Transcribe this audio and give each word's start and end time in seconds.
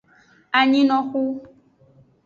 Anyinoxu. 0.59 1.21